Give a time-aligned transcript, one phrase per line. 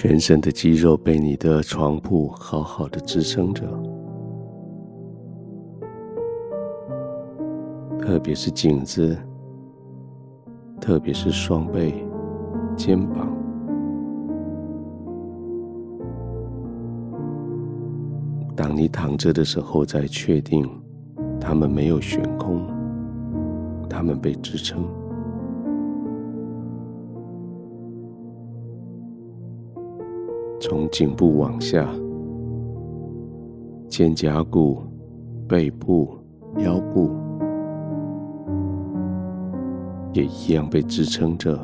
[0.00, 3.66] 全身的肌肉被你的床铺好好的支撑着，
[7.98, 9.18] 特别是颈子，
[10.80, 11.92] 特别是双背、
[12.76, 13.28] 肩膀。
[18.54, 20.64] 当你躺着的时候，再确定
[21.40, 22.64] 他们没有悬空，
[23.90, 24.84] 他们被支撑。
[30.68, 31.88] 从颈部往下，
[33.88, 34.82] 肩胛骨、
[35.48, 36.10] 背部、
[36.58, 37.10] 腰部
[40.12, 41.58] 也一样被支撑着，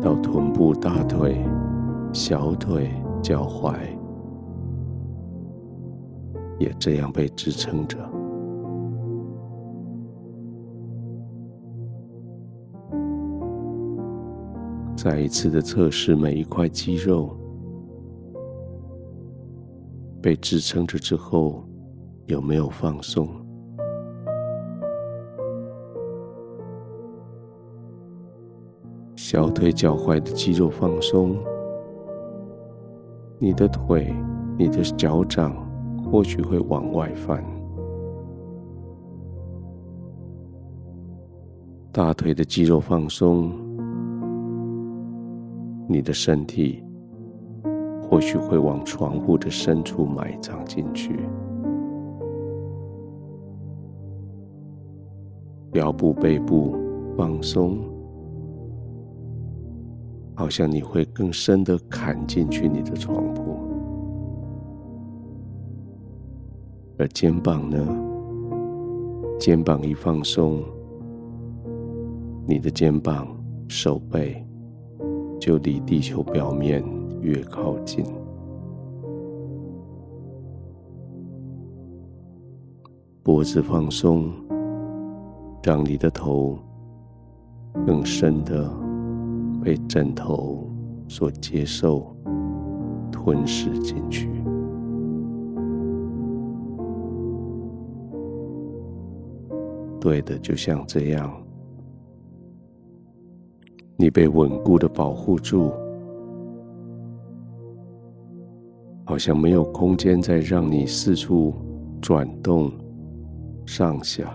[0.00, 1.44] 到臀部、大腿、
[2.12, 2.88] 小腿、
[3.20, 3.74] 脚踝
[6.60, 7.98] 也这样被支撑着。
[15.02, 17.34] 再一次的测试每一块肌肉
[20.20, 21.64] 被支撑着之后
[22.26, 23.26] 有没有放松。
[29.16, 31.38] 小腿、脚踝的肌肉放松，
[33.38, 34.14] 你的腿、
[34.58, 35.56] 你的脚掌
[36.04, 37.42] 或许会往外翻。
[41.90, 43.69] 大腿的肌肉放松。
[45.92, 46.84] 你的身体
[48.00, 51.18] 或许会往床铺的深处埋葬进去，
[55.72, 56.76] 腰部、背部
[57.16, 57.78] 放松，
[60.36, 63.56] 好像你会更深的砍进去你的床铺，
[66.98, 67.84] 而肩膀呢？
[69.40, 70.62] 肩膀一放松，
[72.46, 73.26] 你的肩膀、
[73.66, 74.46] 手背。
[75.40, 76.84] 就离地球表面
[77.22, 78.04] 越靠近，
[83.22, 84.30] 脖子放松，
[85.62, 86.58] 让你的头
[87.86, 88.70] 更深的
[89.64, 90.70] 被枕头
[91.08, 92.14] 所接受、
[93.10, 94.28] 吞噬进去。
[99.98, 101.32] 对的，就像这样。
[104.00, 105.70] 你被稳固的保护住，
[109.04, 111.52] 好像没有空间再让你四处
[112.00, 112.72] 转动、
[113.66, 114.34] 上下。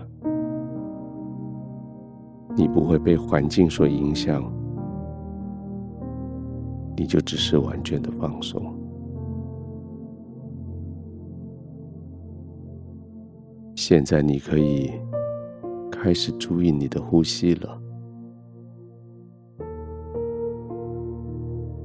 [2.54, 4.40] 你不会被环境所影响，
[6.96, 8.72] 你就只是完全的放松。
[13.74, 14.92] 现在你可以
[15.90, 17.82] 开始注意你的呼吸了。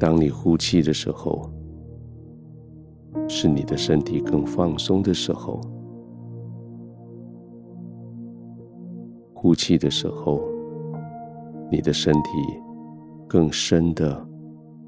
[0.01, 1.47] 当你呼气的时候，
[3.29, 5.61] 是你的身体更放松的时候；
[9.35, 10.41] 呼气的时候，
[11.69, 12.29] 你的身体
[13.27, 14.27] 更深的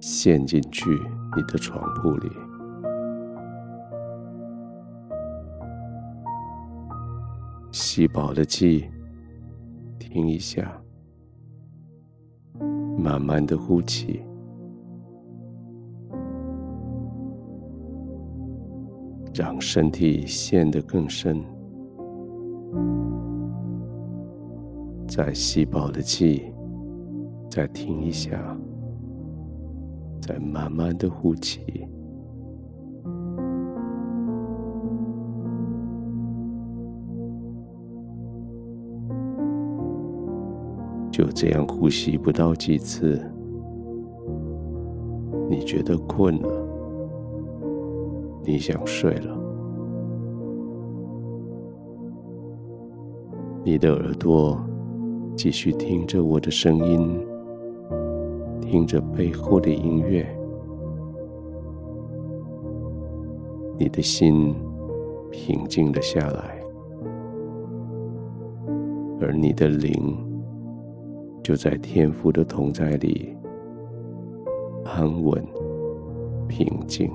[0.02, 0.90] 陷进去
[1.36, 2.32] 你的床铺里。
[7.72, 8.90] 吸饱了气，
[10.00, 10.82] 停一下，
[12.98, 14.20] 慢慢的呼气。
[19.34, 21.44] 让身体陷得更深，
[25.08, 26.54] 再吸饱了气，
[27.50, 28.56] 再停一下，
[30.22, 31.88] 再慢慢的呼气，
[41.10, 43.20] 就这样呼吸不到几次，
[45.50, 46.63] 你觉得困了。
[48.46, 49.38] 你想睡了，
[53.64, 54.62] 你的耳朵
[55.36, 57.26] 继续听着我的声音，
[58.60, 60.28] 听着背后的音乐，
[63.80, 64.54] 你的心
[65.32, 66.62] 平静了下来，
[69.22, 70.18] 而你的灵
[71.42, 73.34] 就在天父的同在里
[74.84, 75.42] 安稳
[76.50, 77.10] 平静。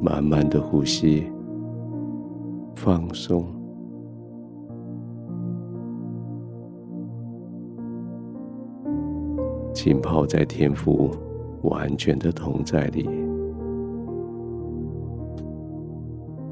[0.00, 1.30] 慢慢的呼吸
[2.74, 3.60] 放松。
[9.72, 11.10] 浸泡在天赋
[11.62, 13.08] 完全的同在里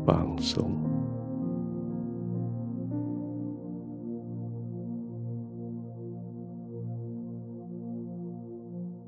[0.06, 0.70] 放松。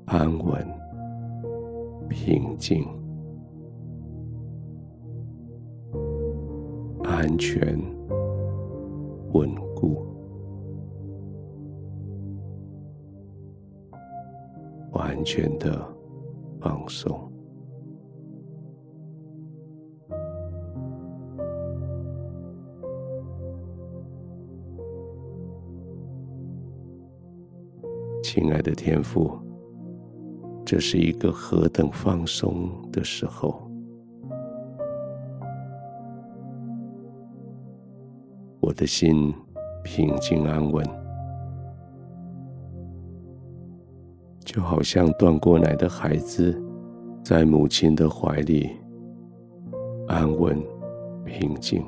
[0.05, 0.67] 安稳
[2.09, 3.00] 平静。
[7.41, 7.75] 全、
[9.33, 10.05] 稳固、
[14.91, 15.83] 完全的
[16.59, 17.19] 放松。
[28.21, 29.35] 亲爱的天父，
[30.63, 33.70] 这是一个何等放松的时候！
[38.81, 39.31] 的心
[39.83, 40.83] 平静安稳，
[44.39, 46.59] 就好像断过奶的孩子
[47.23, 48.71] 在母亲的怀里
[50.07, 50.59] 安稳
[51.23, 51.85] 平静，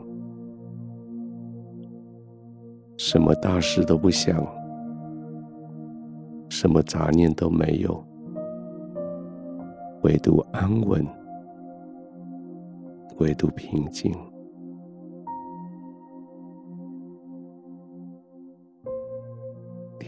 [2.95, 4.45] 什么大事都不想。
[6.47, 8.05] 什么杂念都没有，
[10.03, 11.03] 唯独安稳，
[13.17, 14.13] 唯独平静。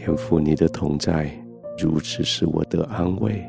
[0.06, 1.32] 天父，你的同在
[1.80, 3.44] 如此使我得安慰，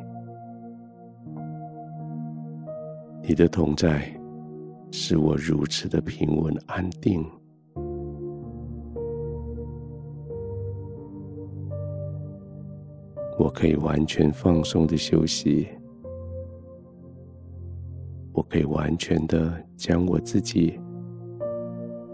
[3.23, 4.11] 你的同在
[4.91, 7.23] 使我如此的平稳安定。
[13.39, 15.69] 我可以完全放松的休息，
[18.33, 20.81] 我可以完全的将我自己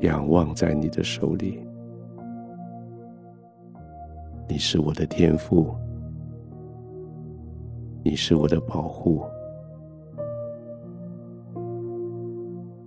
[0.00, 1.61] 仰望在你的手里。
[4.52, 5.74] 你是我的天赋，
[8.04, 9.24] 你是我的保护，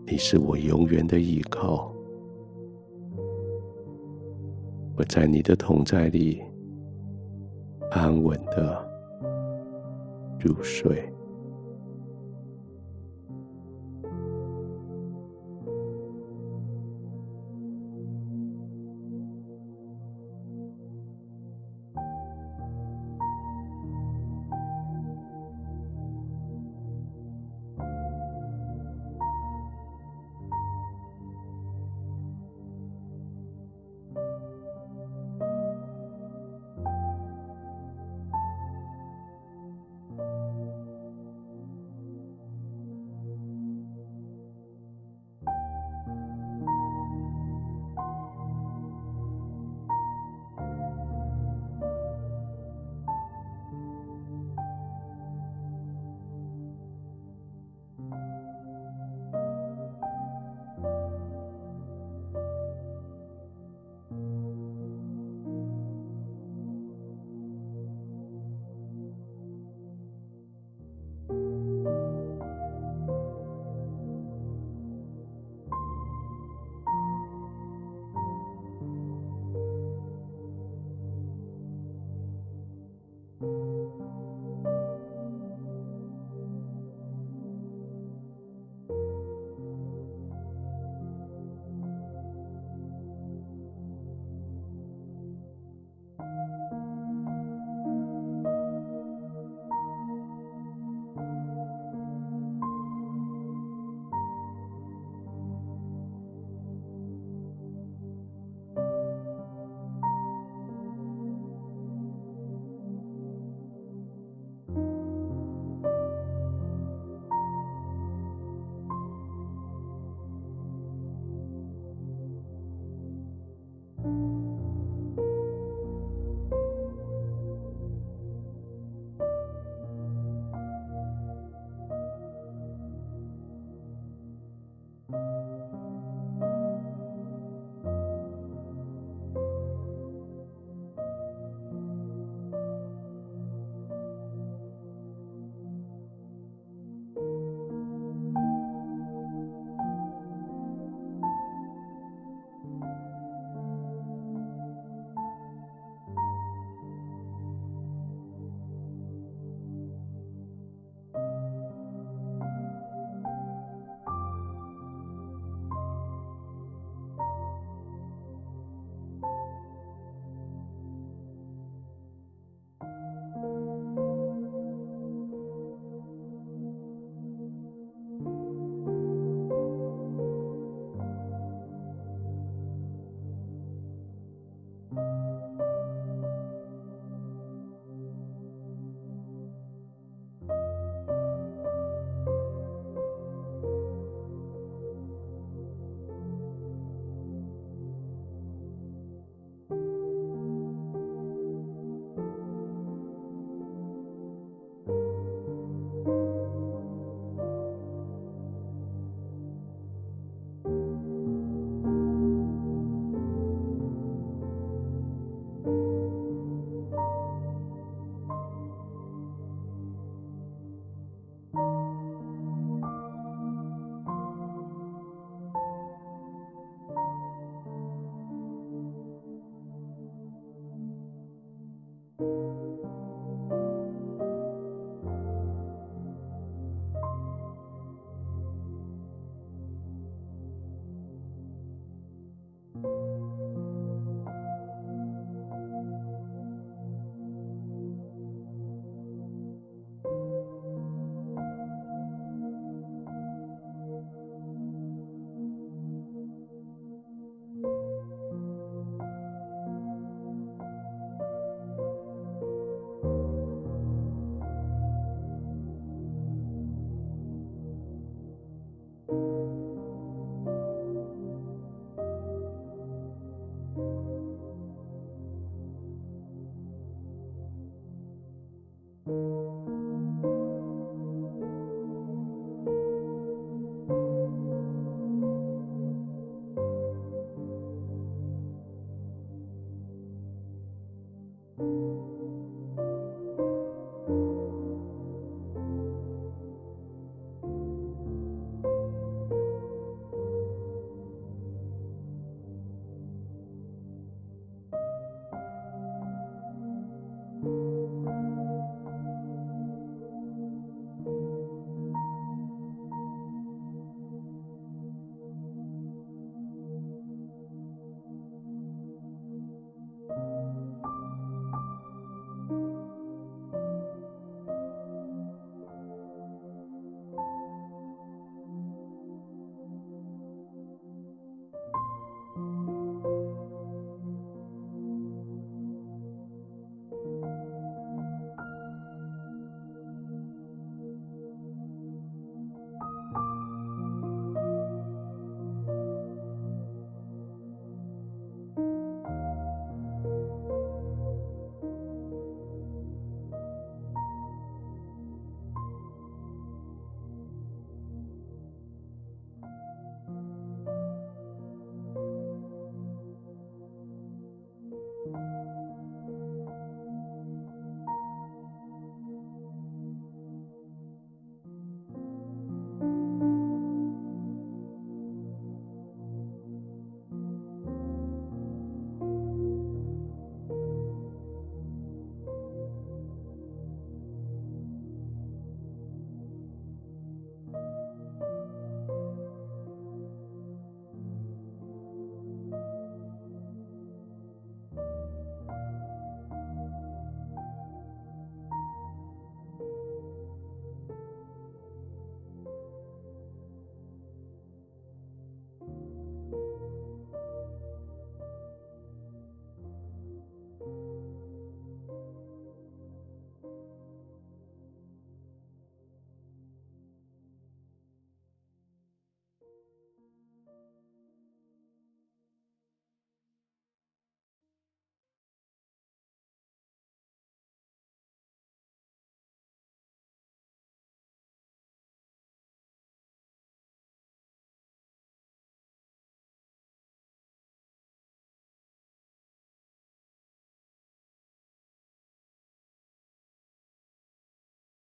[0.06, 1.92] 你是我永远的依靠。
[4.96, 6.40] 我在你的同在里。
[7.90, 8.88] 安稳的
[10.40, 11.12] 入睡。